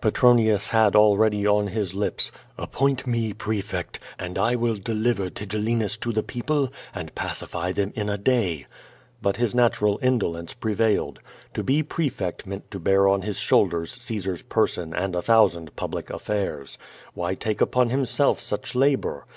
[0.00, 6.10] Petronius had already on his lips, "Appoint me prefect, and I will deliver Tigellinus to
[6.10, 8.66] the people and pacify them in a day,''
[9.22, 11.20] but his natural indolence prevailed.
[11.54, 15.76] To be prefect meant to bear on his shoulders Caesar's person and a thou sand
[15.76, 16.78] public affairs.
[17.16, 19.24] Wliy take upon himself such labor?